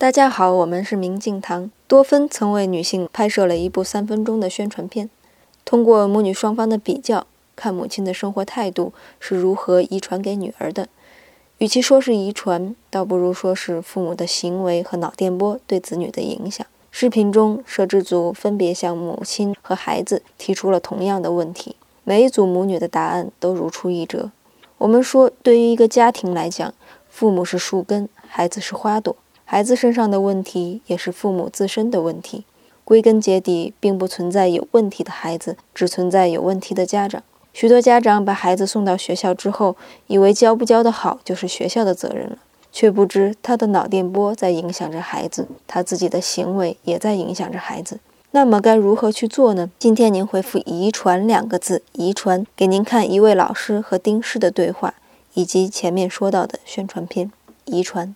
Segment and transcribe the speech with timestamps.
[0.00, 1.70] 大家好，我们是明镜堂。
[1.86, 5.10] 多芬曾为女性拍摄了一部三分钟的宣传片，
[5.66, 10.88] 通过母女双方的比较，看母亲的生活态度是如何遗传给女儿的。
[11.58, 16.66] 与其说是遗传，倒不如说是父母的行为和脑电波对子女的影响。
[16.90, 24.30] 视频中，摄制组分别向母亲和孩子提出了同样的问题，每一组母女的答案都如出一辙。
[24.78, 26.72] 我们说，对于一个家庭来讲，
[27.10, 29.14] 父母是树根，孩子是花朵。
[29.52, 32.44] 孩子身上的问题也是父母自身的问题，
[32.84, 37.20] 归根结底，并不存在有问题的孩子，只存在有问题的家长。
[37.52, 39.74] 许多家长把孩子送到学校之后，
[40.06, 42.38] 以为教不教得好就是学校的责任了，
[42.70, 47.98] 却不知他的脑电波在影响着孩子，他自己的行为也在影响着孩子。
[48.30, 49.68] 那么该如何去做呢？
[49.80, 54.94] 今天您回复“遗传”两个字，遗传，给您看一位老师和丁氏的对话，
[55.34, 57.32] 以及前面说到的宣传片，
[57.64, 58.14] 遗传。